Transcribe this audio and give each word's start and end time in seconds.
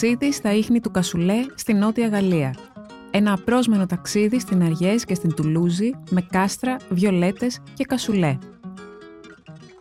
ταξίδι 0.00 0.32
στα 0.32 0.52
ίχνη 0.54 0.80
του 0.80 0.90
Κασουλέ 0.90 1.34
στη 1.54 1.74
Νότια 1.74 2.08
Γαλλία. 2.08 2.54
Ένα 3.10 3.32
απρόσμενο 3.32 3.86
ταξίδι 3.86 4.40
στην 4.40 4.62
Αριές 4.62 5.04
και 5.04 5.14
στην 5.14 5.34
Τουλούζη 5.34 5.90
με 6.10 6.26
κάστρα, 6.30 6.76
βιολέτες 6.90 7.60
και 7.74 7.84
κασουλέ. 7.84 8.38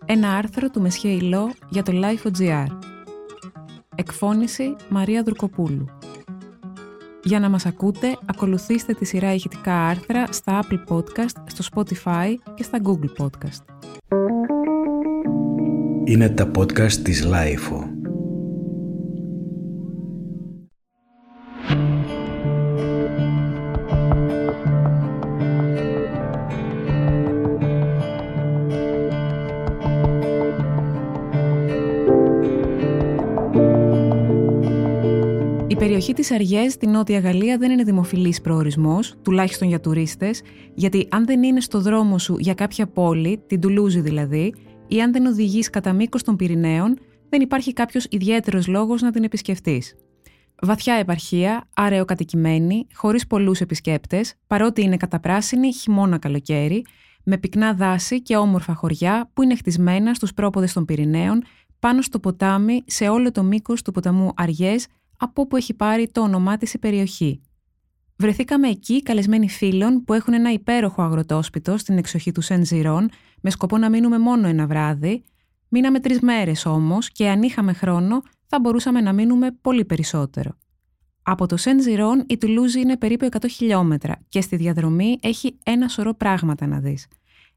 Ένα 0.05 0.35
άρθρο 0.35 0.69
του 0.69 0.81
Μεσχέ 0.81 1.07
Ιλό 1.07 1.53
για 1.69 1.83
το 1.83 1.91
Life.gr. 1.95 2.65
Εκφώνηση 3.95 4.75
Μαρία 4.89 5.23
Δουρκοπούλου. 5.23 5.85
Για 7.23 7.39
να 7.39 7.49
μας 7.49 7.65
ακούτε, 7.65 8.17
ακολουθήστε 8.25 8.93
τη 8.93 9.05
σειρά 9.05 9.33
ηχητικά 9.33 9.87
άρθρα 9.87 10.25
στα 10.31 10.63
Apple 10.63 10.95
Podcast, 10.95 11.35
στο 11.45 11.65
Spotify 11.73 12.35
και 12.53 12.63
στα 12.63 12.79
Google 12.83 13.23
Podcast. 13.23 13.63
Είναι 16.03 16.29
τα 16.29 16.51
podcast 16.55 16.91
της 16.91 17.27
Lifeo. 17.27 17.98
Περιοχή 35.99 36.21
της 36.21 36.31
Αριές 36.31 36.73
στη 36.73 36.87
Νότια 36.87 37.19
Γαλλία 37.19 37.57
δεν 37.57 37.71
είναι 37.71 37.83
δημοφιλής 37.83 38.41
προορισμός, 38.41 39.15
τουλάχιστον 39.21 39.67
για 39.67 39.79
τουρίστες, 39.79 40.41
γιατί 40.73 41.07
αν 41.11 41.25
δεν 41.25 41.43
είναι 41.43 41.61
στο 41.61 41.81
δρόμο 41.81 42.17
σου 42.17 42.35
για 42.39 42.53
κάποια 42.53 42.87
πόλη, 42.87 43.43
την 43.47 43.61
Τουλούζη 43.61 43.99
δηλαδή, 43.99 44.53
ή 44.87 45.01
αν 45.01 45.11
δεν 45.11 45.25
οδηγείς 45.25 45.69
κατά 45.69 45.93
μήκος 45.93 46.23
των 46.23 46.35
Πυρηναίων, 46.35 46.97
δεν 47.29 47.41
υπάρχει 47.41 47.73
κάποιος 47.73 48.07
ιδιαίτερος 48.09 48.67
λόγος 48.67 49.01
να 49.01 49.11
την 49.11 49.23
επισκεφτείς. 49.23 49.95
Βαθιά 50.61 50.93
επαρχία, 50.93 51.69
αραιοκατοικημένη, 51.75 52.87
χωρίς 52.93 53.27
πολλούς 53.27 53.61
επισκέπτες, 53.61 54.33
παρότι 54.47 54.81
είναι 54.81 54.97
καταπράσινη 54.97 55.73
χειμώνα 55.73 56.17
καλοκαίρι, 56.17 56.85
με 57.23 57.37
πυκνά 57.37 57.73
δάση 57.73 58.21
και 58.21 58.37
όμορφα 58.37 58.73
χωριά 58.73 59.29
που 59.33 59.43
είναι 59.43 59.55
χτισμένα 59.55 60.13
στους 60.13 60.33
πρόποδες 60.33 60.73
των 60.73 60.85
Πυρηναίων, 60.85 61.43
πάνω 61.79 62.01
στο 62.01 62.19
ποτάμι 62.19 62.83
σε 62.85 63.09
όλο 63.09 63.31
το 63.31 63.43
μήκος 63.43 63.81
του 63.81 63.91
ποταμού 63.91 64.31
Αριές 64.35 64.87
από 65.19 65.41
όπου 65.41 65.55
έχει 65.55 65.73
πάρει 65.73 66.09
το 66.11 66.21
όνομά 66.21 66.57
της 66.57 66.73
η 66.73 66.77
περιοχή. 66.79 67.41
Βρεθήκαμε 68.15 68.67
εκεί 68.67 69.03
καλεσμένοι 69.03 69.49
φίλων 69.49 70.03
που 70.03 70.13
έχουν 70.13 70.33
ένα 70.33 70.51
υπέροχο 70.51 71.01
αγροτόσπιτο 71.01 71.77
στην 71.77 71.97
εξοχή 71.97 72.31
του 72.31 72.41
Σεν 72.41 72.65
Ζηρών 72.65 73.09
με 73.41 73.49
σκοπό 73.49 73.77
να 73.77 73.89
μείνουμε 73.89 74.19
μόνο 74.19 74.47
ένα 74.47 74.67
βράδυ. 74.67 75.23
Μείναμε 75.69 75.99
τρεις 75.99 76.19
μέρες 76.19 76.65
όμως 76.65 77.11
και 77.11 77.29
αν 77.29 77.41
είχαμε 77.41 77.73
χρόνο 77.73 78.21
θα 78.45 78.59
μπορούσαμε 78.59 79.01
να 79.01 79.13
μείνουμε 79.13 79.57
πολύ 79.61 79.85
περισσότερο. 79.85 80.57
Από 81.21 81.45
το 81.45 81.57
Σεν 81.57 81.81
Ζηρών 81.81 82.23
η 82.27 82.37
Τουλούζη 82.37 82.79
είναι 82.79 82.97
περίπου 82.97 83.27
100 83.31 83.45
χιλιόμετρα 83.49 84.15
και 84.29 84.41
στη 84.41 84.55
διαδρομή 84.55 85.17
έχει 85.21 85.57
ένα 85.63 85.87
σωρό 85.87 86.13
πράγματα 86.13 86.67
να 86.67 86.79
δεις. 86.79 87.07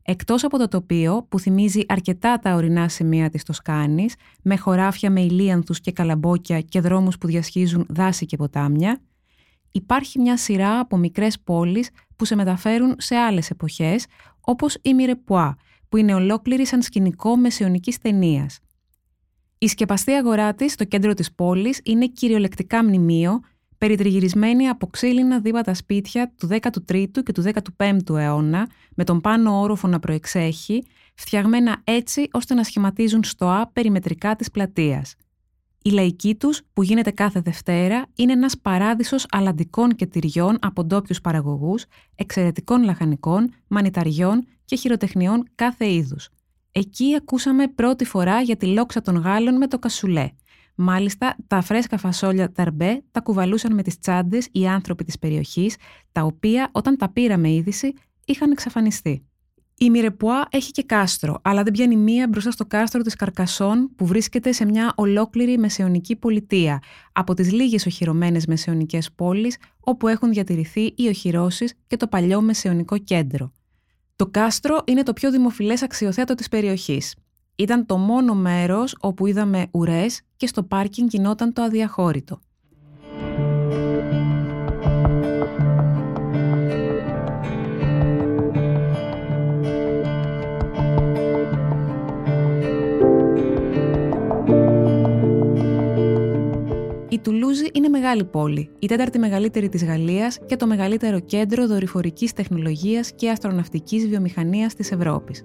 Εκτός 0.03 0.45
από 0.45 0.59
το 0.59 0.69
τοπίο 0.69 1.27
που 1.29 1.39
θυμίζει 1.39 1.81
αρκετά 1.89 2.39
τα 2.39 2.55
ορεινά 2.55 2.89
σημεία 2.89 3.31
της 3.31 3.43
Τοσκάνης, 3.43 4.15
με 4.43 4.57
χωράφια 4.57 5.11
με 5.11 5.21
ηλίανθους 5.21 5.81
και 5.81 5.93
καλαμπόκια 5.93 6.61
και 6.61 6.81
δρόμους 6.81 7.19
που 7.19 7.27
διασχίζουν 7.27 7.87
δάση 7.89 8.27
και 8.27 8.37
ποτάμια, 8.37 9.01
υπάρχει 9.73 10.19
μια 10.19 10.37
σειρά 10.37 10.79
από 10.79 10.97
μικρές 10.97 11.41
πόλεις 11.41 11.91
που 12.17 12.25
σε 12.25 12.35
μεταφέρουν 12.35 12.95
σε 12.99 13.17
άλλες 13.17 13.51
εποχές, 13.51 14.07
όπως 14.41 14.77
η 14.83 14.95
Μιρεπουά, 14.95 15.57
που 15.89 15.97
είναι 15.97 16.15
ολόκληρη 16.15 16.67
σαν 16.67 16.83
σκηνικό 16.83 17.37
μεσαιωνικής 17.37 17.99
ταινίας. 17.99 18.59
Η 19.59 19.69
σκεπαστή 19.69 20.13
αγορά 20.13 20.55
της 20.55 20.73
στο 20.73 20.85
κέντρο 20.85 21.15
της 21.15 21.33
πόλης 21.33 21.81
είναι 21.85 22.07
κυριολεκτικά 22.07 22.85
μνημείο 22.85 23.41
περιτριγυρισμένη 23.83 24.69
από 24.69 24.87
ξύλινα 24.87 25.41
δίβατα 25.41 25.75
σπίτια 25.75 26.33
του 26.39 26.49
13ου 26.51 27.23
και 27.25 27.33
του 27.33 27.43
15ου 27.77 28.17
αιώνα, 28.17 28.69
με 28.95 29.05
τον 29.05 29.21
πάνω 29.21 29.61
όροφο 29.61 29.89
να 29.89 29.99
προεξέχει, 29.99 30.85
φτιαγμένα 31.15 31.81
έτσι 31.85 32.29
ώστε 32.33 32.55
να 32.55 32.65
σχηματίζουν 32.65 33.25
στοά 33.25 33.71
περιμετρικά 33.73 34.37
της 34.37 34.51
πλατείας. 34.51 35.15
Η 35.83 35.91
λαϊκή 35.91 36.35
τους, 36.35 36.61
που 36.73 36.83
γίνεται 36.83 37.11
κάθε 37.11 37.41
Δευτέρα, 37.41 38.07
είναι 38.15 38.33
ένας 38.33 38.59
παράδεισος 38.59 39.27
αλαντικών 39.31 39.95
και 39.95 40.07
τυριών 40.07 40.59
από 40.61 40.85
ντόπιους 40.85 41.21
παραγωγούς, 41.21 41.85
εξαιρετικών 42.15 42.83
λαχανικών, 42.83 43.53
μανιταριών 43.69 44.47
και 44.65 44.77
χειροτεχνιών 44.77 45.49
κάθε 45.55 45.93
είδους. 45.93 46.29
Εκεί 46.73 47.15
ακούσαμε 47.15 47.69
πρώτη 47.69 48.05
φορά 48.05 48.41
για 48.41 48.57
τη 48.57 48.67
λόξα 48.67 49.01
των 49.01 49.17
Γάλλων 49.17 49.57
με 49.57 49.67
το 49.67 49.79
κασουλέ– 49.79 50.29
Μάλιστα, 50.85 51.37
τα 51.47 51.61
φρέσκα 51.61 51.99
φασόλια 51.99 52.53
ταρμπέ 52.53 53.03
τα 53.11 53.21
κουβαλούσαν 53.21 53.75
με 53.75 53.83
τις 53.83 53.99
τσάντες 53.99 54.49
οι 54.53 54.67
άνθρωποι 54.67 55.05
της 55.05 55.19
περιοχής, 55.19 55.77
τα 56.13 56.23
οποία 56.23 56.69
όταν 56.73 56.97
τα 56.97 57.13
πήραμε 57.13 57.53
είδηση 57.53 57.93
είχαν 58.25 58.51
εξαφανιστεί. 58.51 59.27
Η 59.79 59.91
Μιρεπουά 59.91 60.47
έχει 60.51 60.71
και 60.71 60.83
κάστρο, 60.83 61.39
αλλά 61.43 61.63
δεν 61.63 61.73
πιάνει 61.73 61.97
μία 61.97 62.29
μπροστά 62.29 62.51
στο 62.51 62.67
κάστρο 62.67 63.03
της 63.03 63.15
Καρκασόν 63.15 63.91
που 63.97 64.07
βρίσκεται 64.07 64.53
σε 64.53 64.65
μια 64.65 64.93
ολόκληρη 64.97 65.59
μεσαιωνική 65.59 66.17
πολιτεία, 66.17 66.83
από 67.13 67.35
τις 67.35 67.53
λίγες 67.53 67.87
οχυρωμένες 67.87 68.47
μεσαιωνικές 68.47 69.13
πόλεις 69.13 69.57
όπου 69.81 70.09
έχουν 70.09 70.31
διατηρηθεί 70.31 70.93
οι 70.97 71.09
οχυρώσεις 71.09 71.75
και 71.87 71.97
το 71.97 72.07
παλιό 72.07 72.41
μεσαιωνικό 72.41 72.99
κέντρο. 72.99 73.53
Το 74.17 74.27
κάστρο 74.27 74.83
είναι 74.87 75.03
το 75.03 75.13
πιο 75.13 75.31
δημοφιλές 75.31 75.83
αξιοθέτο 75.83 76.35
της 76.35 76.49
περιοχής. 76.49 77.15
Ήταν 77.57 77.87
το 77.87 77.97
μόνο 77.97 78.35
μέρος 78.35 78.97
όπου 79.01 79.27
είδαμε 79.27 79.67
ουρές 79.71 80.21
και 80.37 80.47
στο 80.47 80.63
πάρκινγκ 80.63 81.09
γινόταν 81.11 81.53
το 81.53 81.63
αδιαχώρητο. 81.63 82.41
Η 97.09 97.19
Τουλούζη 97.19 97.67
είναι 97.73 97.89
μεγάλη 97.89 98.25
πόλη, 98.25 98.71
η 98.79 98.87
τέταρτη 98.87 99.19
μεγαλύτερη 99.19 99.69
της 99.69 99.85
Γαλλίας 99.85 100.39
και 100.47 100.57
το 100.57 100.67
μεγαλύτερο 100.67 101.21
κέντρο 101.21 101.67
δορυφορικής 101.67 102.33
τεχνολογίας 102.33 103.13
και 103.13 103.31
αστροναυτικής 103.31 104.09
βιομηχανίας 104.09 104.75
της 104.75 104.93
Ευρώπης 104.93 105.45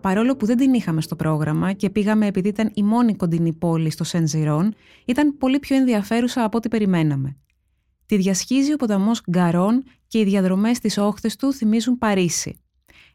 παρόλο 0.00 0.36
που 0.36 0.46
δεν 0.46 0.56
την 0.56 0.74
είχαμε 0.74 1.00
στο 1.00 1.16
πρόγραμμα 1.16 1.72
και 1.72 1.90
πήγαμε 1.90 2.26
επειδή 2.26 2.48
ήταν 2.48 2.70
η 2.74 2.82
μόνη 2.82 3.14
κοντινή 3.14 3.52
πόλη 3.52 3.90
στο 3.90 4.04
Σενζιρόν, 4.04 4.74
ήταν 5.04 5.38
πολύ 5.38 5.58
πιο 5.58 5.76
ενδιαφέρουσα 5.76 6.44
από 6.44 6.56
ό,τι 6.56 6.68
περιμέναμε. 6.68 7.36
Τη 8.06 8.16
διασχίζει 8.16 8.72
ο 8.72 8.76
ποταμός 8.76 9.22
Γκαρόν 9.30 9.82
και 10.06 10.18
οι 10.18 10.24
διαδρομές 10.24 10.76
στις 10.76 10.98
όχθες 10.98 11.36
του 11.36 11.52
θυμίζουν 11.52 11.98
Παρίσι. 11.98 12.60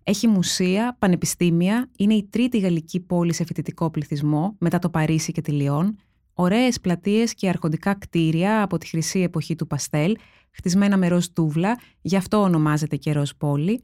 Έχει 0.04 0.28
μουσεία, 0.28 0.96
πανεπιστήμια, 1.00 1.90
είναι 1.98 2.14
η 2.14 2.28
τρίτη 2.30 2.60
γαλλική 2.60 3.00
πόλη 3.00 3.34
σε 3.34 3.46
φοιτητικό 3.46 3.90
πληθυσμό 3.90 4.56
μετά 4.60 4.80
το 4.80 4.90
Παρίσι 4.90 5.32
και 5.32 5.42
τη 5.42 5.52
Λιόν, 5.52 5.98
ωραίες 6.34 6.80
πλατείες 6.80 7.34
και 7.34 7.50
αρχοντικά 7.50 7.94
κτίρια 7.94 8.62
από 8.62 8.78
τη 8.78 8.88
χρυσή 8.88 9.20
εποχή 9.20 9.56
του 9.56 9.68
Παστέλ, 9.68 10.16
χτισμένα 10.52 10.98
με 10.98 11.08
ροζ 11.08 11.26
τούβλα, 11.26 11.80
γι' 12.02 12.16
αυτό 12.16 12.42
ονομάζεται 12.42 12.96
και 12.96 13.12
ροζ 13.12 13.30
πόλη, 13.38 13.82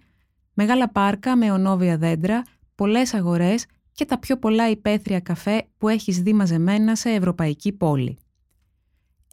μεγάλα 0.53 0.89
πάρκα 0.89 1.35
με 1.35 1.51
ονόβια 1.51 1.97
δέντρα, 1.97 2.41
πολλές 2.81 3.13
αγορές 3.13 3.65
και 3.91 4.05
τα 4.05 4.19
πιο 4.19 4.37
πολλά 4.37 4.69
υπαίθρια 4.69 5.19
καφέ 5.19 5.67
που 5.77 5.87
έχεις 5.89 6.21
δει 6.21 6.33
μαζεμένα 6.33 6.95
σε 6.95 7.09
ευρωπαϊκή 7.09 7.71
πόλη. 7.71 8.17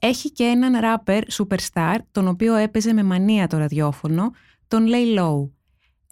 Έχει 0.00 0.32
και 0.32 0.44
έναν 0.44 0.80
ράπερ 0.80 1.22
superstar, 1.32 1.96
τον 2.10 2.28
οποίο 2.28 2.54
έπαιζε 2.54 2.92
με 2.92 3.02
μανία 3.02 3.46
το 3.46 3.56
ραδιόφωνο, 3.56 4.30
τον 4.68 4.86
Lay 4.88 5.18
Low. 5.18 5.50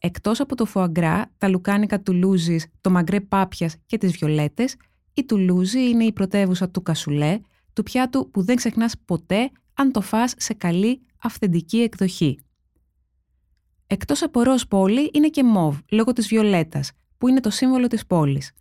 Εκτός 0.01 0.41
από 0.41 0.57
το 0.57 0.65
φοαγκρά, 0.65 1.33
τα 1.39 1.49
λουκάνικα 1.49 2.01
του 2.01 2.13
Λούζης, 2.13 2.67
το 2.81 2.91
μαγκρέ 2.91 3.21
πάπιας 3.21 3.77
και 3.87 3.99
τις 3.99 4.17
βιολέτες, 4.17 4.77
η 5.15 5.25
Τουλούζη 5.25 5.89
είναι 5.89 6.05
η 6.05 6.13
πρωτεύουσα 6.13 6.71
του 6.71 6.83
κασουλέ, 6.83 7.41
του 7.73 7.83
πιάτου 7.83 8.31
που 8.31 8.43
δεν 8.43 8.57
ξεχνάς 8.57 8.95
ποτέ 9.05 9.51
αν 9.75 9.93
το 9.93 10.01
φας 10.01 10.35
σε 10.37 10.55
καλή 10.55 11.01
αυθεντική 11.23 11.79
εκδοχή. 11.79 12.39
Εκτός 13.87 14.23
από 14.23 14.43
ροζ 14.43 14.63
πόλη 14.63 15.11
είναι 15.13 15.29
και 15.29 15.45
μοβ, 15.45 15.79
λόγω 15.91 16.13
της 16.13 16.27
βιολέτας, 16.29 16.93
που 17.19 17.29
είναι 17.29 17.41
το 17.41 17.51
σύμβολο 17.51 17.87
της 17.87 18.07
πόλης. 18.07 18.53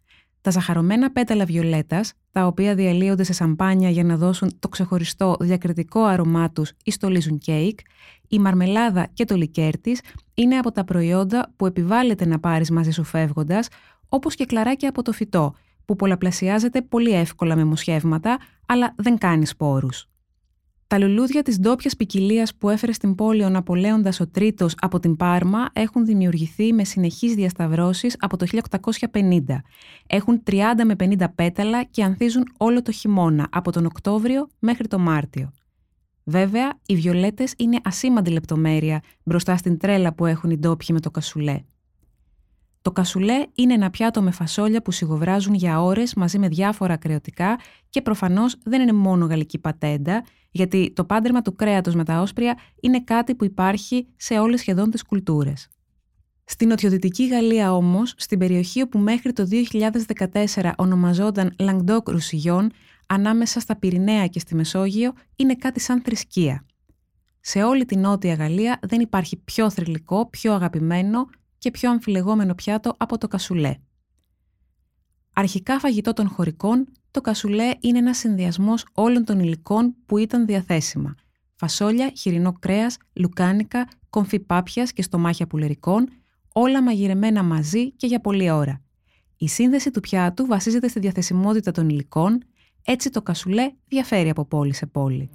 Τα 0.42 0.52
ζαχαρωμένα 0.52 1.12
πέταλα 1.12 1.46
βιολέτας, 1.46 2.14
τα 2.32 2.48
οποία 2.48 2.76
διαλύονται 2.76 3.24
σε 3.24 3.34
σαμπάνια 3.34 3.90
για 3.90 4.04
να 4.04 4.18
δώσουν 4.18 4.60
το 4.60 4.68
ξεχωριστό 4.68 5.36
διακριτικό 5.40 6.04
αρωμά 6.04 6.52
τους 6.52 6.72
ή 6.84 6.92
στολίζουν 6.92 7.38
κέικ, 7.38 7.80
η 8.28 8.40
μαρμελάδα 8.40 9.08
και 9.14 9.26
το 9.26 9.36
λικέρ 9.36 9.80
της 9.80 10.02
είναι 10.34 10.58
από 10.58 10.72
τα 10.72 10.84
προϊόντα 10.84 11.54
που 11.56 11.66
επιβάλλεται 11.66 12.26
να 12.26 12.40
πάρεις 12.40 12.72
μαζί 12.72 12.92
σου 12.92 13.04
φεύγοντας, 13.04 13.68
όπως 14.10 14.36
και 14.36 14.46
κλαράκια 14.46 14.90
από 14.90 15.02
το 15.02 15.12
φυτό, 15.12 15.56
που 15.86 15.96
πολλαπλασιάζεται 15.96 16.82
πολύ 16.82 17.12
εύκολα 17.12 17.56
με 17.56 17.64
μοσχεύματα, 17.64 18.38
αλλά 18.66 18.94
δεν 18.98 19.18
κάνεις 19.18 19.50
σπόρους. 19.50 20.08
Τα 20.88 21.00
λουλούδια 21.00 21.42
της 21.42 21.60
ντόπιας 21.60 21.96
ποικιλία 21.96 22.48
που 22.58 22.70
έφερε 22.70 22.92
στην 22.92 23.16
πόλη 23.16 23.44
ο 23.44 23.50
Ναπολέοντας 23.50 24.20
ο 24.20 24.28
Τρίτος 24.28 24.76
από 24.80 25.00
την 25.00 25.16
Πάρμα 25.16 25.70
έχουν 25.74 26.06
δημιουργηθεί 26.06 26.74
με 26.74 26.84
συνεχείς 26.84 27.34
διασταυρώσεις 27.34 28.16
από 28.20 28.38
το 28.38 28.46
1850. 29.12 29.40
Έχουν 30.08 30.44
30 30.46 30.54
με 30.86 30.96
50 31.00 31.26
πέταλα 31.36 31.84
και 31.84 32.04
ανθίζουν 32.04 32.44
όλο 32.58 32.82
το 32.82 32.92
χειμώνα, 32.92 33.48
από 33.52 33.72
τον 33.72 33.86
Οκτώβριο 33.86 34.48
μέχρι 34.60 34.88
τον 34.88 35.02
Μάρτιο. 35.02 35.52
Βέβαια, 36.24 36.80
οι 36.86 36.96
βιολέτες 36.96 37.54
είναι 37.58 37.80
ασήμαντη 37.84 38.30
λεπτομέρεια 38.30 39.02
μπροστά 39.24 39.58
στην 39.58 39.78
τρέλα 39.78 40.14
που 40.14 40.26
έχουν 40.26 40.50
οι 40.50 40.58
ντόπιοι 40.58 40.88
με 40.92 41.00
το 41.00 41.12
κασουλέ. 41.12 41.64
Το 42.86 42.92
κασουλέ 42.92 43.44
είναι 43.56 43.74
ένα 43.74 43.90
πιάτο 43.90 44.22
με 44.22 44.32
φασόλια 44.32 44.82
που 44.82 44.92
σιγοβράζουν 44.92 45.54
για 45.54 45.82
ώρες 45.82 46.14
μαζί 46.14 46.40
με 46.40 46.48
διάφορα 46.48 46.98
κρεωτικά 46.98 47.60
και 47.90 48.02
προφανώς 48.02 48.56
δεν 48.64 48.82
είναι 48.82 48.94
μόνο 48.94 49.26
γαλλική 49.26 49.60
πατέντα, 49.60 50.26
γιατί 50.52 50.92
το 50.96 51.06
πάντρεμα 51.06 51.42
του 51.42 51.56
κρέατος 51.56 51.96
με 51.96 52.04
τα 52.04 52.22
όσπρια 52.22 52.58
είναι 52.82 53.02
κάτι 53.04 53.36
που 53.36 53.46
υπάρχει 53.46 54.08
σε 54.16 54.40
όλες 54.40 54.60
σχεδόν 54.60 54.92
τις 54.92 55.04
κουλτούρες. 55.04 55.68
Στην 56.44 56.68
νοτιοδυτική 56.68 57.28
Γαλλία 57.28 57.74
όμως, 57.76 58.14
στην 58.18 58.40
περιοχή 58.40 58.82
όπου 58.82 59.00
μέχρι 59.00 59.34
το 59.34 59.48
2014 60.54 60.72
ονομαζόταν 60.78 61.56
Languedoc 61.60 62.04
Roussillon, 62.04 62.68
ανάμεσα 63.08 63.60
στα 63.60 63.76
Πυρηναία 63.76 64.28
και 64.28 64.40
στη 64.40 64.56
Μεσόγειο, 64.56 65.14
είναι 65.36 65.56
κάτι 65.56 65.80
σαν 65.80 66.02
θρησκεία. 66.02 66.66
Σε 67.40 67.64
όλη 67.64 67.86
την 67.86 68.00
Νότια 68.00 68.34
Γαλλία 68.34 68.80
δεν 68.82 69.00
υπάρχει 69.00 69.38
πιο 69.38 69.70
θρηλυκό, 69.70 70.30
πιο 70.30 70.54
αγαπημένο 70.54 71.28
και 71.66 71.72
πιο 71.72 71.90
αμφιλεγόμενο 71.90 72.56
πιάτο 72.56 72.94
από 72.98 73.18
το 73.18 73.28
κασουλέ. 73.28 73.76
Αρχικά 75.34 75.80
φαγητό 75.80 76.14
των 76.14 76.28
χωρικών, 76.28 76.88
το 77.12 77.22
κασουλέ 77.22 77.72
είναι 77.80 77.98
ένας 77.98 78.18
συνδυασμός 78.18 78.86
όλων 78.94 79.26
των 79.26 79.40
υλικών 79.40 79.96
που 80.06 80.18
ήταν 80.18 80.46
διαθέσιμα. 80.46 81.16
Φασόλια, 81.56 82.12
χοιρινό 82.18 82.54
κρέας, 82.54 82.98
λουκάνικα, 83.14 83.88
κομφή 84.10 84.40
πάπιας 84.40 84.94
και 84.94 85.02
στομάχια 85.02 85.48
πουλερικών, 85.48 86.10
όλα 86.54 86.84
μαγειρεμένα 86.84 87.44
μαζί 87.44 87.92
και 87.92 88.08
για 88.08 88.20
πολλή 88.20 88.50
ώρα. 88.50 88.82
Η 89.38 89.48
σύνδεση 89.48 89.92
του 89.92 90.00
πιάτου 90.00 90.46
βασίζεται 90.46 90.88
στη 90.88 91.00
διαθεσιμότητα 91.00 91.72
των 91.72 91.90
υλικών, 91.90 92.44
έτσι 92.86 93.10
το 93.10 93.22
κασουλέ 93.22 93.72
διαφέρει 93.88 94.30
από 94.30 94.46
πόλη 94.46 94.74
σε 94.74 94.86
πόλη. 94.86 95.30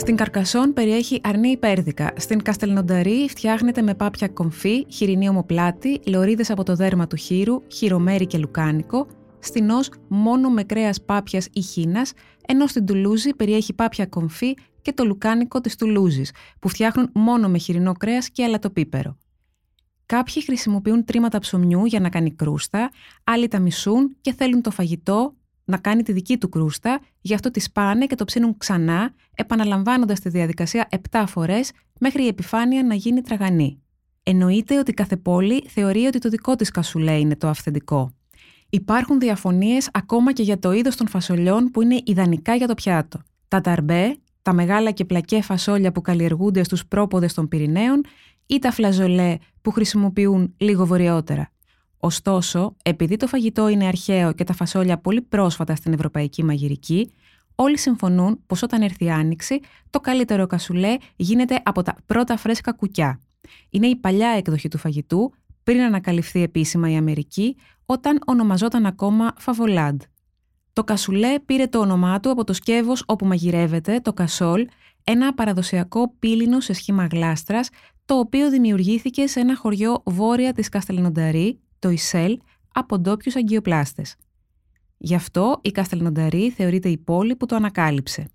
Στην 0.00 0.16
Καρκασόν 0.16 0.72
περιέχει 0.72 1.20
αρνή 1.22 1.48
υπέρδικα. 1.48 2.12
Στην 2.16 2.42
Καστελνονταρή 2.42 3.28
φτιάχνεται 3.28 3.82
με 3.82 3.94
πάπια 3.94 4.28
κομφή, 4.28 4.86
χοιρινή 4.88 5.28
ομοπλάτη, 5.28 6.00
λωρίδες 6.06 6.50
από 6.50 6.62
το 6.62 6.74
δέρμα 6.74 7.06
του 7.06 7.16
χείρου, 7.16 7.62
χειρομέρι 7.72 8.26
και 8.26 8.38
λουκάνικο. 8.38 9.06
Στην 9.38 9.70
Ως 9.70 9.90
μόνο 10.08 10.50
με 10.50 10.62
κρέας 10.64 11.02
πάπιας 11.02 11.48
ή 11.52 11.60
χίνα, 11.60 12.06
ενώ 12.46 12.66
στην 12.66 12.86
Τουλούζη 12.86 13.30
περιέχει 13.30 13.72
πάπια 13.72 14.06
κομφή 14.06 14.54
και 14.82 14.92
το 14.92 15.04
λουκάνικο 15.04 15.60
της 15.60 15.76
Τουλούζης, 15.76 16.32
που 16.58 16.68
φτιάχνουν 16.68 17.10
μόνο 17.14 17.48
με 17.48 17.58
χοιρινό 17.58 17.92
κρέας 17.92 18.30
και 18.30 18.44
αλατοπίπερο. 18.44 19.16
Κάποιοι 20.06 20.42
χρησιμοποιούν 20.42 21.04
τρίματα 21.04 21.38
ψωμιού 21.38 21.84
για 21.84 22.00
να 22.00 22.08
κάνει 22.08 22.34
κρούστα, 22.34 22.90
άλλοι 23.24 23.48
τα 23.48 23.58
μισούν 23.58 24.16
και 24.20 24.32
θέλουν 24.32 24.62
το 24.62 24.70
φαγητό 24.70 25.34
να 25.70 25.76
κάνει 25.76 26.02
τη 26.02 26.12
δική 26.12 26.38
του 26.38 26.48
κρούστα, 26.48 27.00
γι' 27.20 27.34
αυτό 27.34 27.50
τη 27.50 27.60
σπάνε 27.60 28.06
και 28.06 28.14
το 28.14 28.24
ψήνουν 28.24 28.56
ξανά, 28.56 29.14
επαναλαμβάνοντας 29.34 30.20
τη 30.20 30.28
διαδικασία 30.28 30.88
7 31.10 31.24
φορές 31.26 31.72
μέχρι 32.00 32.24
η 32.24 32.26
επιφάνεια 32.26 32.82
να 32.82 32.94
γίνει 32.94 33.20
τραγανή. 33.20 33.82
Εννοείται 34.22 34.78
ότι 34.78 34.92
κάθε 34.92 35.16
πόλη 35.16 35.64
θεωρεί 35.68 36.06
ότι 36.06 36.18
το 36.18 36.28
δικό 36.28 36.56
της 36.56 36.70
κασουλέ 36.70 37.18
είναι 37.18 37.36
το 37.36 37.48
αυθεντικό. 37.48 38.14
Υπάρχουν 38.70 39.18
διαφωνίες 39.18 39.88
ακόμα 39.92 40.32
και 40.32 40.42
για 40.42 40.58
το 40.58 40.72
είδος 40.72 40.96
των 40.96 41.08
φασολιών 41.08 41.70
που 41.70 41.82
είναι 41.82 42.00
ιδανικά 42.04 42.54
για 42.54 42.66
το 42.66 42.74
πιάτο. 42.74 43.20
Τα 43.48 43.60
ταρμπέ, 43.60 44.16
τα 44.42 44.52
μεγάλα 44.52 44.90
και 44.90 45.04
πλακέ 45.04 45.42
φασόλια 45.42 45.92
που 45.92 46.00
καλλιεργούνται 46.00 46.62
στους 46.62 46.86
πρόποδες 46.86 47.34
των 47.34 47.48
Πυρηναίων 47.48 48.04
ή 48.46 48.58
τα 48.58 48.70
φλαζολέ 48.70 49.36
που 49.62 49.70
χρησιμοποιούν 49.70 50.54
λίγο 50.56 50.86
βορειότερα. 50.86 51.50
Ωστόσο, 52.00 52.76
επειδή 52.82 53.16
το 53.16 53.26
φαγητό 53.26 53.68
είναι 53.68 53.86
αρχαίο 53.86 54.32
και 54.32 54.44
τα 54.44 54.52
φασόλια 54.52 54.98
πολύ 54.98 55.20
πρόσφατα 55.20 55.74
στην 55.74 55.92
ευρωπαϊκή 55.92 56.44
μαγειρική, 56.44 57.12
όλοι 57.54 57.78
συμφωνούν 57.78 58.40
πως 58.46 58.62
όταν 58.62 58.82
έρθει 58.82 59.04
η 59.04 59.10
άνοιξη, 59.10 59.60
το 59.90 60.00
καλύτερο 60.00 60.46
κασουλέ 60.46 60.96
γίνεται 61.16 61.60
από 61.64 61.82
τα 61.82 61.96
πρώτα 62.06 62.36
φρέσκα 62.36 62.72
κουκιά. 62.72 63.20
Είναι 63.70 63.86
η 63.86 63.96
παλιά 63.96 64.28
έκδοχη 64.28 64.68
του 64.68 64.78
φαγητού, 64.78 65.32
πριν 65.62 65.80
ανακαλυφθεί 65.80 66.42
επίσημα 66.42 66.90
η 66.90 66.96
Αμερική, 66.96 67.56
όταν 67.86 68.18
ονομαζόταν 68.26 68.86
ακόμα 68.86 69.32
φαβολάντ. 69.38 70.02
Το 70.72 70.84
κασουλέ 70.84 71.38
πήρε 71.38 71.66
το 71.66 71.78
όνομά 71.78 72.20
του 72.20 72.30
από 72.30 72.44
το 72.44 72.52
σκεύος 72.52 73.02
όπου 73.06 73.26
μαγειρεύεται, 73.26 74.00
το 74.00 74.12
κασόλ, 74.12 74.66
ένα 75.04 75.34
παραδοσιακό 75.34 76.14
πύλινο 76.18 76.60
σε 76.60 76.72
σχήμα 76.72 77.06
γλάστρας, 77.06 77.68
το 78.04 78.18
οποίο 78.18 78.50
δημιουργήθηκε 78.50 79.26
σε 79.26 79.40
ένα 79.40 79.56
χωριό 79.56 80.02
βόρεια 80.04 80.52
της 80.52 80.68
Καστελνονταρή, 80.68 81.58
το 81.80 81.90
Ισέλ 81.90 82.38
από 82.72 82.98
ντόπιους 82.98 83.36
αγκιοπλάστες. 83.36 84.16
Γι' 84.98 85.14
αυτό 85.14 85.58
η 85.62 85.70
Καστελνονταρή 85.70 86.50
θεωρείται 86.50 86.88
η 86.88 86.98
πόλη 86.98 87.36
που 87.36 87.46
το 87.46 87.56
ανακάλυψε. 87.56 88.30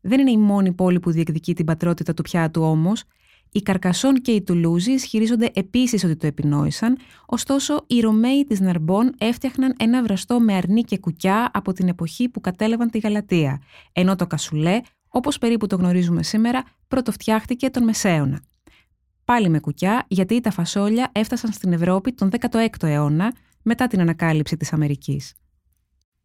Δεν 0.00 0.20
είναι 0.20 0.30
η 0.30 0.36
μόνη 0.36 0.72
πόλη 0.72 1.00
που 1.00 1.10
διεκδικεί 1.10 1.54
την 1.54 1.64
πατρότητα 1.64 2.14
του 2.14 2.22
πιάτου 2.22 2.62
όμως. 2.62 3.04
Οι 3.52 3.62
Καρκασόν 3.62 4.14
και 4.14 4.32
οι 4.32 4.42
Τουλούζοι 4.42 4.92
ισχυρίζονται 4.92 5.50
επίσης 5.54 6.04
ότι 6.04 6.16
το 6.16 6.26
επινόησαν, 6.26 6.98
ωστόσο 7.26 7.84
οι 7.86 8.00
Ρωμαίοι 8.00 8.44
της 8.44 8.60
Ναρμπόν 8.60 9.14
έφτιαχναν 9.18 9.74
ένα 9.78 10.02
βραστό 10.02 10.40
με 10.40 10.54
αρνί 10.54 10.82
και 10.82 10.98
κουκιά 10.98 11.50
από 11.52 11.72
την 11.72 11.88
εποχή 11.88 12.28
που 12.28 12.40
κατέλαβαν 12.40 12.90
τη 12.90 12.98
Γαλατεία, 12.98 13.62
ενώ 13.92 14.16
το 14.16 14.26
κασουλέ, 14.26 14.80
όπως 15.08 15.38
περίπου 15.38 15.66
το 15.66 15.76
γνωρίζουμε 15.76 16.22
σήμερα, 16.22 16.62
πρωτοφτιάχτηκε 16.88 17.70
τον 17.70 17.84
Μεσαίωνα 17.84 18.40
πάλι 19.32 19.48
με 19.48 19.60
κουκιά, 19.60 20.04
γιατί 20.08 20.40
τα 20.40 20.50
φασόλια 20.50 21.10
έφτασαν 21.12 21.52
στην 21.52 21.72
Ευρώπη 21.72 22.12
τον 22.12 22.30
16ο 22.40 22.82
αιώνα 22.82 23.34
μετά 23.62 23.86
την 23.86 24.00
ανακάλυψη 24.00 24.56
της 24.56 24.72
Αμερικής. 24.72 25.34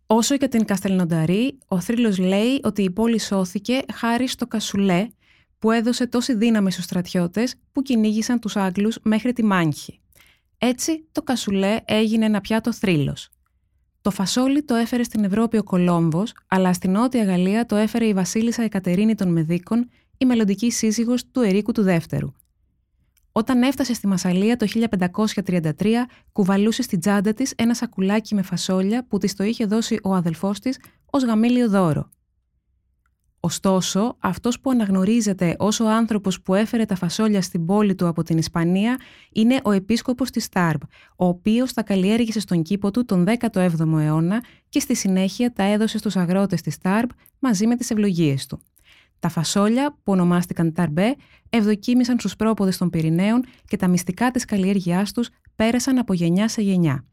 Όσο 0.06 0.36
για 0.36 0.48
την 0.48 0.65
Καστελνονταρή, 0.65 1.57
ο 1.68 1.80
θρύλος 1.80 2.18
λέει 2.18 2.59
ότι 2.63 2.83
η 2.83 2.92
πόλη 2.92 3.19
σώθηκε 3.19 3.80
χάρη 3.94 4.27
στο 4.27 4.48
κασουλέ 4.48 5.07
που 5.59 5.71
έδωσε 5.71 6.07
τόση 6.07 6.36
δύναμη 6.36 6.71
στους 6.71 6.83
στρατιώτες 6.83 7.56
που 7.71 7.81
κυνήγησαν 7.81 8.39
τους 8.39 8.56
Άγγλους 8.56 8.98
μέχρι 9.01 9.33
τη 9.33 9.44
Μάνχη. 9.44 10.00
Έτσι, 10.57 11.07
το 11.12 11.21
κασουλέ 11.21 11.77
έγινε 11.86 12.25
ένα 12.25 12.42
πιάτο 12.42 12.74
θρύλος. 12.74 13.30
Το 14.01 14.12
φασόλι 14.12 14.63
το 14.63 14.75
έφερε 14.75 15.04
στην 15.04 15.24
Ευρώπη 15.24 15.57
ο 15.57 15.63
Κολόμβος, 15.63 16.33
αλλά 16.48 16.74
στην 16.74 16.92
Νότια 16.92 17.24
Γαλλία 17.24 17.65
το 17.65 17.75
έφερε 17.75 18.06
η 18.06 18.13
βασίλισσα 18.13 18.64
Εκατερίνη 18.64 19.16
των 19.16 19.31
Μεδίκων, 19.31 19.90
η 20.18 20.26
μελλοντική 20.26 20.71
σύζυγος 20.71 21.31
του 21.31 21.42
Ερίκου 21.42 21.71
του 21.71 21.83
Δεύτερου. 21.83 22.33
Όταν 23.37 23.61
έφτασε 23.61 23.94
στη 23.94 24.07
Μασαλία 24.07 24.57
το 24.57 24.67
1533, 25.45 26.07
κουβαλούσε 26.31 26.81
στην 26.81 26.99
τσάντα 26.99 27.33
της 27.33 27.53
ένα 27.57 27.73
σακουλάκι 27.73 28.35
με 28.35 28.41
φασόλια 28.41 29.06
που 29.07 29.17
της 29.17 29.35
το 29.35 29.44
είχε 29.44 29.65
δώσει 29.65 29.99
ο 30.03 30.13
αδελφός 30.13 30.59
της 30.59 30.79
ως 31.06 31.23
γαμήλιο 31.23 31.69
δώρο. 31.69 32.09
Ωστόσο, 33.39 34.15
αυτός 34.19 34.59
που 34.59 34.69
αναγνωρίζεται 34.69 35.56
ως 35.59 35.79
ο 35.79 35.89
άνθρωπος 35.89 36.41
που 36.41 36.53
έφερε 36.53 36.85
τα 36.85 36.95
φασόλια 36.95 37.41
στην 37.41 37.65
πόλη 37.65 37.95
του 37.95 38.07
από 38.07 38.23
την 38.23 38.37
Ισπανία 38.37 38.99
είναι 39.31 39.59
ο 39.63 39.71
επίσκοπος 39.71 40.29
της 40.29 40.49
Τάρμπ, 40.49 40.81
ο 41.15 41.25
οποίος 41.25 41.73
τα 41.73 41.83
καλλιέργησε 41.83 42.39
στον 42.39 42.61
κήπο 42.61 42.91
του 42.91 43.06
τον 43.06 43.25
17ο 43.39 43.99
αιώνα 43.99 44.44
και 44.69 44.79
στη 44.79 44.95
συνέχεια 44.95 45.53
τα 45.53 45.63
έδωσε 45.63 45.97
στους 45.97 46.15
αγρότες 46.15 46.61
της 46.61 46.77
Τάρμπ 46.77 47.09
μαζί 47.39 47.67
με 47.67 47.75
τις 47.75 47.89
ευλογίες 47.89 48.45
του. 48.45 48.61
Τα 49.19 49.30
φασόλια, 49.30 49.92
που 49.92 50.12
ονομάστηκαν 50.12 50.74
ταρμπέ, 50.74 51.16
ευδοκίμησαν 51.50 52.19
στους 52.19 52.36
πρόποδες 52.36 52.78
των 52.78 52.90
Πυρηναίων 52.90 53.45
και 53.68 53.78
τα 53.78 53.88
μυστικά 53.88 54.31
της 54.31 54.45
καλλιέργειάς 54.45 55.12
τους 55.12 55.30
πέρασαν 55.56 55.97
από 55.97 56.14
γενιά 56.14 56.47
σε 56.47 56.62
γενιά. 56.62 57.06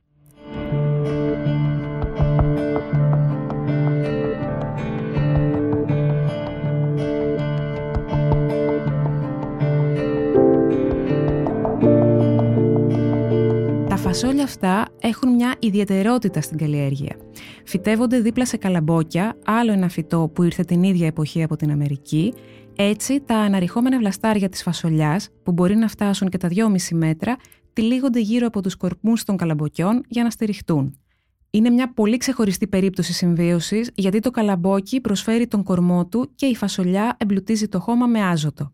φασόλια 14.15 14.45
αυτά 14.45 14.89
έχουν 15.01 15.35
μια 15.35 15.55
ιδιαιτερότητα 15.59 16.41
στην 16.41 16.59
καλλιέργεια. 16.59 17.17
Φυτεύονται 17.75 18.21
δίπλα 18.21 18.47
σε 18.47 18.57
καλαμπόκια, 18.57 19.37
άλλο 19.45 19.73
ένα 19.73 19.89
φυτό 19.89 20.31
που 20.35 20.43
ήρθε 20.43 20.65
την 20.65 20.83
ίδια 20.83 21.07
εποχή 21.07 21.43
από 21.43 21.57
την 21.57 21.71
Αμερική. 21.71 22.35
Έτσι, 22.77 23.21
τα 23.21 23.37
αναρριχόμενα 23.37 23.99
βλαστάρια 23.99 24.49
της 24.49 24.63
φασολιάς, 24.63 25.29
που 25.43 25.53
μπορεί 25.53 25.77
να 25.77 25.89
φτάσουν 25.89 26.29
και 26.29 26.37
τα 26.37 26.49
2,5 26.49 26.97
μέτρα, 26.97 27.37
τυλίγονται 27.73 28.21
γύρω 28.21 28.47
από 28.47 28.63
τους 28.63 28.77
κορμούς 28.77 29.25
των 29.25 29.37
καλαμποκιών 29.37 30.03
για 30.09 30.23
να 30.23 30.31
στηριχτούν. 30.31 30.99
Είναι 31.51 31.71
μια 31.71 31.93
πολύ 31.93 32.17
ξεχωριστή 32.17 32.67
περίπτωση 32.67 33.13
συμβίωσης, 33.13 33.91
γιατί 33.95 34.19
το 34.19 34.31
καλαμπόκι 34.31 35.01
προσφέρει 35.01 35.47
τον 35.47 35.63
κορμό 35.63 36.07
του 36.07 36.31
και 36.35 36.47
η 36.47 36.55
φασολιά 36.55 37.17
εμπλουτίζει 37.19 37.69
το 37.69 37.81
χώμα 37.81 38.07
με 38.07 38.23
άζωτο. 38.23 38.73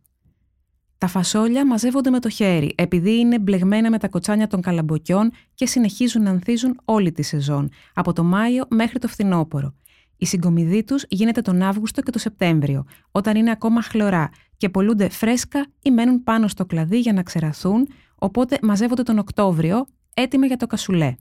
Τα 1.00 1.07
φασόλια 1.07 1.66
μαζεύονται 1.66 2.11
με 2.11 2.21
το 2.21 2.28
χέρι, 2.28 2.73
επειδή 2.75 3.19
είναι 3.19 3.38
μπλεγμένα 3.38 3.90
με 3.90 3.99
τα 3.99 4.09
κοτσάνια 4.09 4.47
των 4.47 4.61
καλαμποκιών 4.61 5.30
και 5.54 5.66
συνεχίζουν 5.66 6.23
να 6.23 6.30
ανθίζουν 6.30 6.80
όλη 6.85 7.12
τη 7.12 7.23
σεζόν, 7.23 7.69
από 7.95 8.12
το 8.12 8.25
Μάιο 8.25 8.64
μέχρι 8.69 8.99
το 8.99 9.09
φθινόπωρο. 9.09 9.75
Η 10.16 10.26
συγκομιδή 10.26 10.85
τους 10.85 11.04
γίνεται 11.09 11.40
τον 11.40 11.62
Αύγουστο 11.62 12.02
και 12.02 12.11
το 12.11 12.19
Σεπτέμβριο, 12.19 12.85
όταν 13.11 13.37
είναι 13.37 13.50
ακόμα 13.50 13.83
χλωρά 13.83 14.30
και 14.57 14.69
πολλούνται 14.69 15.09
φρέσκα 15.09 15.66
ή 15.83 15.90
μένουν 15.90 16.23
πάνω 16.23 16.49
στο 16.49 16.66
κλαδί 16.66 16.99
για 16.99 17.12
να 17.12 17.23
ξεραθούν, 17.23 17.88
οπότε 18.14 18.59
μαζεύονται 18.62 19.02
τον 19.02 19.19
Οκτώβριο, 19.19 19.87
έτοιμα 20.14 20.47
για 20.47 20.57
το 20.57 20.66
κασουλέ. 20.66 21.14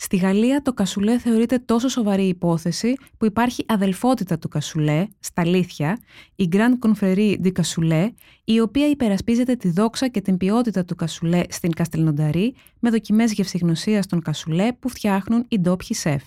Στη 0.00 0.16
Γαλλία 0.16 0.62
το 0.62 0.72
κασουλέ 0.72 1.18
θεωρείται 1.18 1.58
τόσο 1.58 1.88
σοβαρή 1.88 2.28
υπόθεση 2.28 2.94
που 3.16 3.24
υπάρχει 3.24 3.64
αδελφότητα 3.68 4.38
του 4.38 4.48
κασουλέ, 4.48 5.06
στα 5.20 5.42
αλήθεια, 5.42 5.98
η 6.36 6.48
Grande 6.52 6.88
Confrérie 6.88 7.36
du 7.42 7.52
Cassoulet, 7.52 8.08
η 8.44 8.60
οποία 8.60 8.88
υπερασπίζεται 8.88 9.56
τη 9.56 9.70
δόξα 9.70 10.08
και 10.08 10.20
την 10.20 10.36
ποιότητα 10.36 10.84
του 10.84 10.94
κασουλέ 10.94 11.42
στην 11.48 11.72
Καστελνονταρή 11.72 12.54
με 12.78 12.90
δοκιμές 12.90 13.32
γευσηγνωσίας 13.32 14.06
των 14.06 14.22
κασουλέ 14.22 14.72
που 14.72 14.88
φτιάχνουν 14.88 15.44
οι 15.48 15.58
ντόπιοι 15.58 15.96
σεφ. 15.96 16.22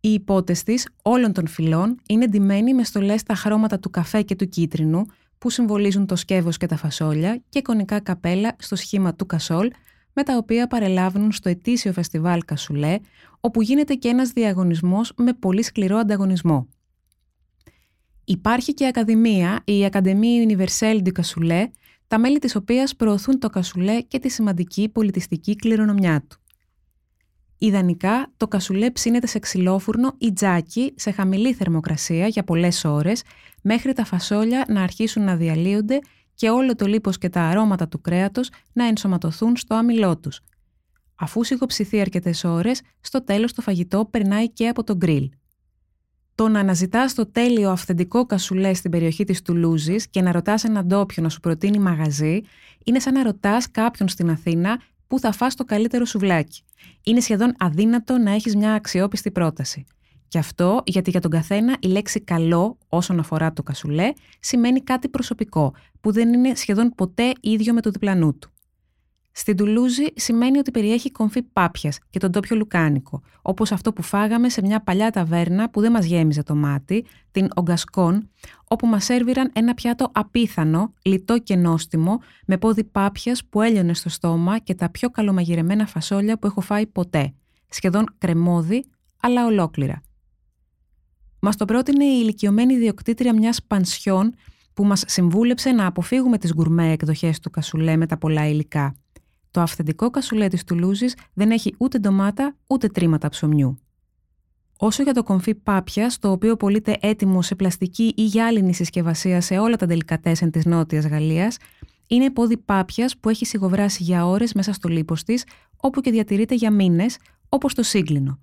Οι 0.00 0.12
υπότες 0.12 0.62
της 0.62 0.88
όλων 1.02 1.32
των 1.32 1.46
φυλών 1.46 2.00
είναι 2.08 2.26
ντυμένοι 2.26 2.74
με 2.74 2.84
στολές 2.84 3.20
στα 3.20 3.34
χρώματα 3.34 3.78
του 3.78 3.90
καφέ 3.90 4.22
και 4.22 4.36
του 4.36 4.48
κίτρινου 4.48 5.06
που 5.38 5.50
συμβολίζουν 5.50 6.06
το 6.06 6.16
σκεύος 6.16 6.56
και 6.56 6.66
τα 6.66 6.76
φασόλια 6.76 7.42
και 7.48 7.62
κονικά 7.62 8.00
καπέλα 8.00 8.56
στο 8.58 8.76
σχήμα 8.76 9.14
του 9.14 9.26
κασόλ 9.26 9.70
με 10.12 10.22
τα 10.22 10.36
οποία 10.36 10.66
παρελάβουν 10.66 11.32
στο 11.32 11.48
ετήσιο 11.48 11.92
φεστιβάλ 11.92 12.44
Κασουλέ, 12.44 12.98
όπου 13.40 13.62
γίνεται 13.62 13.94
και 13.94 14.08
ένας 14.08 14.30
διαγωνισμός 14.30 15.12
με 15.16 15.32
πολύ 15.32 15.62
σκληρό 15.62 15.96
ανταγωνισμό. 15.96 16.68
Υπάρχει 18.24 18.74
και 18.74 18.86
ακαδημία, 18.86 19.62
η 19.64 19.84
Ακαδημία 19.84 20.46
Universelle 20.48 21.02
du 21.02 21.10
Cassoulet, 21.12 21.66
τα 22.06 22.18
μέλη 22.18 22.38
της 22.38 22.54
οποίας 22.54 22.96
προωθούν 22.96 23.38
το 23.38 23.48
κασουλέ 23.48 24.00
και 24.00 24.18
τη 24.18 24.28
σημαντική 24.28 24.88
πολιτιστική 24.88 25.56
κληρονομιά 25.56 26.24
του. 26.28 26.36
Ιδανικά, 27.58 28.32
το 28.36 28.48
κασουλέ 28.48 28.90
ψήνεται 28.90 29.26
σε 29.26 29.38
ξυλόφουρνο 29.38 30.14
ή 30.18 30.32
τζάκι 30.32 30.92
σε 30.96 31.10
χαμηλή 31.10 31.52
θερμοκρασία 31.52 32.26
για 32.26 32.44
πολλές 32.44 32.84
ώρες, 32.84 33.22
μέχρι 33.62 33.92
τα 33.92 34.04
φασόλια 34.04 34.64
να 34.68 34.82
αρχίσουν 34.82 35.24
να 35.24 35.36
διαλύονται 35.36 35.98
και 36.34 36.50
όλο 36.50 36.74
το 36.74 36.86
λίπος 36.86 37.18
και 37.18 37.28
τα 37.28 37.40
αρώματα 37.42 37.88
του 37.88 38.00
κρέατος 38.00 38.50
να 38.72 38.86
ενσωματωθούν 38.86 39.56
στο 39.56 39.74
άμυλό 39.74 40.18
τους. 40.18 40.40
Αφού 41.14 41.44
σιγοψηθεί 41.44 42.00
αρκετές 42.00 42.44
ώρες, 42.44 42.80
στο 43.00 43.24
τέλος 43.24 43.52
το 43.52 43.62
φαγητό 43.62 44.08
περνάει 44.10 44.50
και 44.50 44.68
από 44.68 44.84
το 44.84 44.96
γκριλ. 44.96 45.30
Το 46.34 46.48
να 46.48 46.60
αναζητάς 46.60 47.14
το 47.14 47.26
τέλειο 47.26 47.70
αυθεντικό 47.70 48.26
κασουλέ 48.26 48.74
στην 48.74 48.90
περιοχή 48.90 49.24
της 49.24 49.42
Τουλούζης 49.42 50.08
και 50.08 50.22
να 50.22 50.32
ρωτάς 50.32 50.64
έναν 50.64 50.86
ντόπιο 50.86 51.22
να 51.22 51.28
σου 51.28 51.40
προτείνει 51.40 51.78
μαγαζί, 51.78 52.40
είναι 52.84 52.98
σαν 52.98 53.14
να 53.14 53.22
ρωτάς 53.22 53.70
κάποιον 53.70 54.08
στην 54.08 54.30
Αθήνα 54.30 54.80
που 55.06 55.18
θα 55.18 55.32
φας 55.32 55.54
το 55.54 55.64
καλύτερο 55.64 56.04
σουβλάκι. 56.04 56.62
Είναι 57.02 57.20
σχεδόν 57.20 57.54
αδύνατο 57.58 58.18
να 58.18 58.30
έχεις 58.30 58.56
μια 58.56 58.72
αξιόπιστη 58.72 59.30
πρόταση. 59.30 59.84
Και 60.32 60.38
αυτό 60.38 60.82
γιατί 60.86 61.10
για 61.10 61.20
τον 61.20 61.30
καθένα 61.30 61.76
η 61.80 61.86
λέξη 61.86 62.20
καλό 62.20 62.78
όσον 62.88 63.18
αφορά 63.18 63.52
το 63.52 63.62
κασουλέ 63.62 64.12
σημαίνει 64.40 64.80
κάτι 64.80 65.08
προσωπικό 65.08 65.74
που 66.00 66.12
δεν 66.12 66.32
είναι 66.32 66.54
σχεδόν 66.54 66.92
ποτέ 66.94 67.32
ίδιο 67.40 67.74
με 67.74 67.80
το 67.80 67.90
διπλανού 67.90 68.38
του. 68.38 68.50
Στην 69.32 69.56
Τουλούζη 69.56 70.06
σημαίνει 70.14 70.58
ότι 70.58 70.70
περιέχει 70.70 71.10
κομφή 71.10 71.42
πάπιας 71.42 71.98
και 72.10 72.18
τον 72.18 72.32
τόπιο 72.32 72.56
λουκάνικο, 72.56 73.22
όπως 73.42 73.72
αυτό 73.72 73.92
που 73.92 74.02
φάγαμε 74.02 74.48
σε 74.48 74.62
μια 74.62 74.82
παλιά 74.82 75.10
ταβέρνα 75.10 75.70
που 75.70 75.80
δεν 75.80 75.92
μας 75.92 76.04
γέμιζε 76.04 76.42
το 76.42 76.54
μάτι, 76.54 77.04
την 77.30 77.48
Ογκασκόν, 77.56 78.28
όπου 78.68 78.86
μας 78.86 79.04
σέρβιραν 79.04 79.50
ένα 79.54 79.74
πιάτο 79.74 80.10
απίθανο, 80.12 80.94
λιτό 81.02 81.38
και 81.38 81.56
νόστιμο, 81.56 82.20
με 82.46 82.58
πόδι 82.58 82.84
πάπιας 82.84 83.44
που 83.44 83.60
έλειωνε 83.60 83.94
στο 83.94 84.08
στόμα 84.08 84.58
και 84.58 84.74
τα 84.74 84.90
πιο 84.90 85.10
καλομαγειρεμένα 85.10 85.86
φασόλια 85.86 86.38
που 86.38 86.46
έχω 86.46 86.60
φάει 86.60 86.86
ποτέ. 86.86 87.34
Σχεδόν 87.68 88.04
κρεμόδι, 88.18 88.84
αλλά 89.20 89.46
ολόκληρα. 89.46 90.02
Μας 91.44 91.56
το 91.56 91.64
πρότεινε 91.64 92.04
η 92.04 92.18
ηλικιωμένη 92.22 92.74
ιδιοκτήτρια 92.74 93.34
μιας 93.34 93.62
πανσιόν 93.62 94.34
που 94.74 94.84
μας 94.84 95.04
συμβούλεψε 95.06 95.70
να 95.70 95.86
αποφύγουμε 95.86 96.38
τις 96.38 96.54
γκουρμέ 96.54 96.92
εκδοχές 96.92 97.40
του 97.40 97.50
κασουλέ 97.50 97.96
με 97.96 98.06
τα 98.06 98.18
πολλά 98.18 98.48
υλικά. 98.48 98.94
Το 99.50 99.60
αυθεντικό 99.60 100.10
κασουλέ 100.10 100.48
της 100.48 100.64
Τουλούζης 100.64 101.16
δεν 101.34 101.50
έχει 101.50 101.74
ούτε 101.78 101.98
ντομάτα 101.98 102.56
ούτε 102.66 102.88
τρίματα 102.88 103.28
ψωμιού. 103.28 103.78
Όσο 104.78 105.02
για 105.02 105.12
το 105.12 105.22
κομφί 105.22 105.54
πάπιας, 105.54 106.18
το 106.18 106.30
οποίο 106.30 106.56
πωλείται 106.56 106.96
έτοιμο 107.00 107.42
σε 107.42 107.54
πλαστική 107.54 108.12
ή 108.16 108.24
γυάλινη 108.24 108.74
συσκευασία 108.74 109.40
σε 109.40 109.58
όλα 109.58 109.76
τα 109.76 109.86
τελικατέσεν 109.86 110.50
της 110.50 110.64
Νότιας 110.64 111.06
Γαλλίας, 111.06 111.56
είναι 112.06 112.30
πόδι 112.30 112.56
πάπιας 112.56 113.16
που 113.16 113.28
έχει 113.28 113.46
σιγοβράσει 113.46 114.02
για 114.02 114.26
ώρες 114.26 114.52
μέσα 114.52 114.72
στο 114.72 114.88
λίπος 114.88 115.22
της, 115.22 115.44
όπου 115.76 116.00
και 116.00 116.10
διατηρείται 116.10 116.54
για 116.54 116.70
μήνες, 116.70 117.18
όπως 117.48 117.74
το 117.74 117.82
σύγκλινο. 117.82 118.38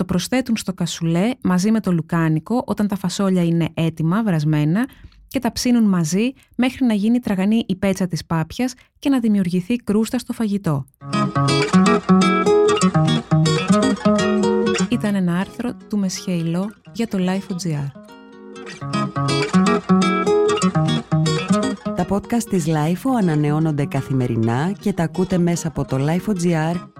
Το 0.00 0.06
προσθέτουν 0.06 0.56
στο 0.56 0.72
κασουλέ 0.72 1.30
μαζί 1.42 1.70
με 1.70 1.80
το 1.80 1.92
λουκάνικο 1.92 2.62
όταν 2.66 2.86
τα 2.86 2.96
φασόλια 2.96 3.44
είναι 3.44 3.68
έτοιμα, 3.74 4.22
βρασμένα 4.22 4.88
και 5.28 5.38
τα 5.38 5.52
ψήνουν 5.52 5.84
μαζί 5.84 6.32
μέχρι 6.56 6.86
να 6.86 6.94
γίνει 6.94 7.18
τραγανή 7.18 7.64
η 7.66 7.76
πέτσα 7.76 8.06
της 8.06 8.24
πάπιας 8.24 8.74
και 8.98 9.08
να 9.08 9.20
δημιουργηθεί 9.20 9.76
κρούστα 9.76 10.18
στο 10.18 10.32
φαγητό. 10.32 10.84
Ήταν 14.88 15.14
ένα 15.14 15.38
άρθρο 15.38 15.76
του 15.88 15.98
Μεσχέιλο 15.98 16.72
για 16.92 17.08
το 17.08 17.18
Life.gr. 17.20 17.90
Τα 21.96 22.06
podcast 22.08 22.44
της 22.50 22.64
Life 22.66 23.10
ανανεώνονται 23.18 23.84
καθημερινά 23.84 24.72
και 24.80 24.92
τα 24.92 25.02
ακούτε 25.02 25.38
μέσα 25.38 25.68
από 25.68 25.84
το 25.84 25.96
Life.gr 26.00 26.99